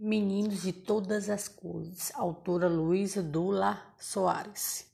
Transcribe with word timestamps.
Meninos 0.00 0.62
de 0.62 0.72
todas 0.72 1.28
as 1.28 1.48
cores, 1.48 2.12
autora 2.14 2.68
Luísa 2.68 3.20
Dula 3.20 3.82
Soares. 3.98 4.86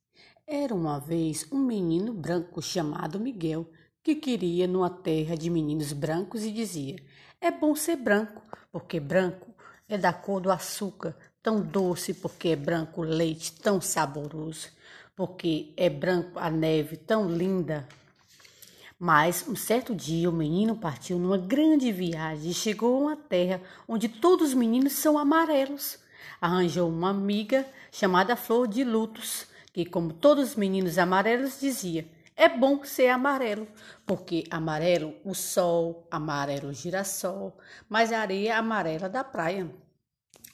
Era 0.47 0.75
uma 0.75 0.99
vez 0.99 1.47
um 1.53 1.59
menino 1.59 2.15
branco 2.15 2.63
chamado 2.63 3.21
Miguel 3.21 3.71
que 4.03 4.15
queria 4.15 4.67
numa 4.67 4.89
terra 4.89 5.37
de 5.37 5.51
meninos 5.51 5.93
brancos 5.93 6.43
e 6.43 6.51
dizia: 6.51 6.97
É 7.39 7.51
bom 7.51 7.77
ser 7.77 7.97
branco, 7.97 8.41
porque 8.73 8.99
branco 8.99 9.55
é 9.87 9.99
da 9.99 10.11
cor 10.11 10.41
do 10.41 10.51
açúcar, 10.51 11.15
tão 11.43 11.61
doce 11.61 12.15
porque 12.15 12.49
é 12.49 12.57
branco 12.57 13.03
o 13.03 13.05
leite, 13.05 13.53
tão 13.61 13.83
saboroso, 13.83 14.71
porque 15.15 15.75
é 15.77 15.91
branco 15.91 16.39
a 16.39 16.51
neve, 16.51 16.97
tão 16.97 17.31
linda. 17.31 17.87
Mas 19.07 19.45
um 19.47 19.55
certo 19.55 19.95
dia 19.95 20.31
o 20.31 20.33
menino 20.33 20.75
partiu 20.75 21.19
numa 21.19 21.37
grande 21.37 21.93
viagem 21.93 22.51
e 22.51 22.55
chegou 22.55 22.97
a 22.97 23.01
uma 23.01 23.17
terra 23.17 23.61
onde 23.87 24.09
todos 24.09 24.49
os 24.49 24.55
meninos 24.55 24.95
são 24.95 25.19
amarelos. 25.19 25.99
Arranjou 26.41 26.89
uma 26.89 27.11
amiga 27.11 27.67
chamada 27.93 28.35
Flor 28.35 28.67
de 28.67 28.83
Lutos, 28.83 29.47
que, 29.75 29.85
como 29.85 30.11
todos 30.11 30.53
os 30.53 30.57
meninos 30.57 30.97
amarelos, 30.97 31.61
dizia: 31.61 32.09
É 32.35 32.49
bom 32.49 32.83
ser 32.83 33.09
amarelo, 33.09 33.69
porque 34.07 34.45
amarelo 34.51 35.15
o 35.23 35.35
sol, 35.35 36.09
amarelo 36.11 36.71
o 36.71 36.73
girassol, 36.73 37.59
mas 37.87 38.11
a 38.11 38.21
areia 38.21 38.57
amarela 38.57 39.07
da 39.07 39.23
praia. 39.23 39.71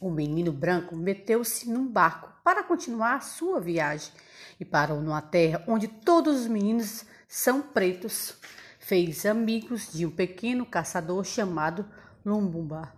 O 0.01 0.11
menino 0.11 0.51
branco 0.51 0.97
meteu-se 0.97 1.71
num 1.71 1.87
barco 1.87 2.33
para 2.43 2.65
continuar 2.65 3.15
a 3.15 3.21
sua 3.21 3.61
viagem 3.61 4.11
e 4.59 4.65
parou 4.65 5.01
numa 5.01 5.23
terra 5.23 5.63
onde 5.69 5.87
todos 5.87 6.41
os 6.41 6.47
meninos 6.49 7.05
são 7.31 7.63
pretos. 7.63 8.35
Fez 8.81 9.25
amigos 9.25 9.93
de 9.93 10.05
um 10.05 10.11
pequeno 10.11 10.67
caçador 10.67 11.25
chamado 11.25 11.89
Lumbumba, 12.27 12.93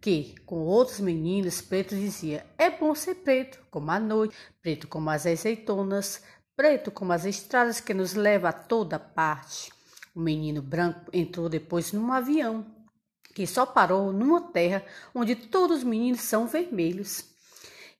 que, 0.00 0.34
com 0.44 0.56
outros 0.56 0.98
meninos 0.98 1.60
pretos, 1.60 1.96
dizia: 1.96 2.44
É 2.58 2.68
bom 2.68 2.92
ser 2.96 3.14
preto, 3.16 3.60
como 3.70 3.92
a 3.92 4.00
noite, 4.00 4.36
preto 4.60 4.88
como 4.88 5.08
as 5.08 5.24
azeitonas, 5.24 6.20
preto 6.56 6.90
como 6.90 7.12
as 7.12 7.24
estradas 7.24 7.78
que 7.78 7.94
nos 7.94 8.14
levam 8.14 8.50
a 8.50 8.52
toda 8.52 8.98
parte. 8.98 9.72
O 10.12 10.20
menino 10.20 10.60
branco 10.60 11.08
entrou 11.12 11.48
depois 11.48 11.92
num 11.92 12.12
avião 12.12 12.66
que 13.34 13.46
só 13.46 13.66
parou 13.66 14.12
numa 14.12 14.40
terra 14.40 14.82
onde 15.14 15.36
todos 15.36 15.78
os 15.78 15.84
meninos 15.84 16.22
são 16.22 16.48
vermelhos. 16.48 17.22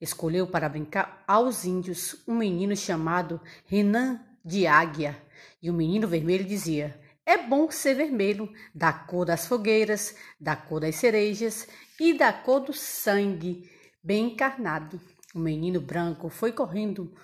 Escolheu 0.01 0.47
para 0.47 0.69
brincar 0.69 1.23
aos 1.29 1.65
índios 1.65 2.17
um 2.27 2.35
menino 2.35 2.75
chamado 2.75 3.39
Renan 3.67 4.19
de 4.43 4.67
Águia, 4.67 5.26
e 5.63 5.71
o 5.71 5.75
menino 5.75 6.09
vermelho 6.09 6.45
dizia: 6.45 7.01
É 7.25 7.37
bom 7.37 7.71
ser 7.71 7.95
vermelho, 7.95 8.53
da 8.75 8.93
cor 8.93 9.25
das 9.25 9.47
fogueiras, 9.47 10.17
da 10.41 10.55
cor 10.57 10.81
das 10.81 10.97
cerejas 10.97 11.69
e 11.99 12.15
da 12.15 12.33
cor 12.33 12.61
do 12.61 12.73
sangue, 12.73 13.71
bem 14.03 14.33
encarnado. 14.33 15.01
O 15.35 15.39
menino 15.39 15.81
branco 15.81 16.29
foi 16.29 16.53
correndo 16.53 17.15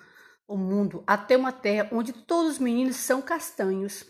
o 0.47 0.57
mundo 0.57 1.03
até 1.07 1.35
uma 1.37 1.51
terra 1.51 1.89
onde 1.91 2.13
todos 2.13 2.53
os 2.53 2.59
meninos 2.59 2.97
são 2.97 3.21
castanhos. 3.21 4.05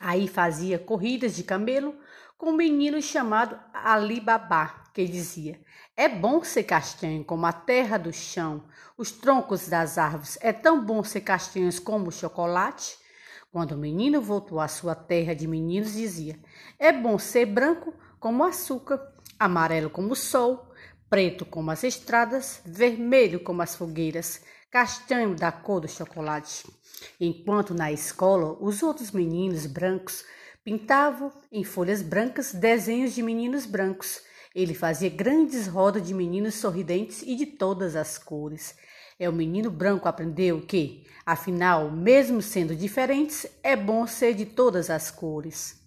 Aí 0.00 0.26
fazia 0.26 0.78
corridas 0.78 1.36
de 1.36 1.44
camelo 1.44 1.94
com 2.36 2.50
um 2.50 2.56
menino 2.56 3.00
chamado 3.00 3.58
Ali 3.72 4.20
Babá, 4.20 4.84
que 4.92 5.06
dizia: 5.06 5.60
É 5.96 6.08
bom 6.08 6.42
ser 6.42 6.64
castanho 6.64 7.24
como 7.24 7.46
a 7.46 7.52
terra 7.52 7.96
do 7.98 8.12
chão, 8.12 8.64
os 8.96 9.12
troncos 9.12 9.68
das 9.68 9.98
árvores. 9.98 10.38
É 10.40 10.52
tão 10.52 10.84
bom 10.84 11.02
ser 11.04 11.20
castanhos 11.20 11.78
como 11.78 12.08
o 12.08 12.12
chocolate. 12.12 12.98
Quando 13.54 13.70
o 13.70 13.78
menino 13.78 14.20
voltou 14.20 14.58
à 14.58 14.66
sua 14.66 14.96
terra 14.96 15.32
de 15.32 15.46
meninos, 15.46 15.92
dizia: 15.92 16.36
É 16.76 16.90
bom 16.90 17.16
ser 17.20 17.46
branco 17.46 17.94
como 18.18 18.42
o 18.42 18.46
açúcar, 18.46 19.00
amarelo 19.38 19.88
como 19.88 20.10
o 20.10 20.16
sol, 20.16 20.74
preto 21.08 21.46
como 21.46 21.70
as 21.70 21.84
estradas, 21.84 22.60
vermelho 22.66 23.38
como 23.38 23.62
as 23.62 23.76
fogueiras, 23.76 24.42
castanho 24.72 25.36
da 25.36 25.52
cor 25.52 25.80
do 25.80 25.86
chocolate. 25.86 26.66
Enquanto 27.20 27.72
na 27.74 27.92
escola 27.92 28.56
os 28.60 28.82
outros 28.82 29.12
meninos 29.12 29.66
brancos 29.66 30.24
pintavam 30.64 31.30
em 31.52 31.62
folhas 31.62 32.02
brancas 32.02 32.52
desenhos 32.52 33.14
de 33.14 33.22
meninos 33.22 33.66
brancos. 33.66 34.20
Ele 34.54 34.72
fazia 34.72 35.10
grandes 35.10 35.66
rodas 35.66 36.06
de 36.06 36.14
meninos 36.14 36.54
sorridentes 36.54 37.22
e 37.22 37.34
de 37.34 37.44
todas 37.44 37.96
as 37.96 38.16
cores. 38.18 38.76
É 39.18 39.28
o 39.28 39.32
menino 39.32 39.70
branco 39.70 40.08
aprendeu 40.08 40.60
que, 40.62 41.04
afinal, 41.26 41.90
mesmo 41.90 42.40
sendo 42.40 42.74
diferentes, 42.74 43.46
é 43.62 43.74
bom 43.74 44.06
ser 44.06 44.34
de 44.34 44.46
todas 44.46 44.90
as 44.90 45.10
cores. 45.10 45.83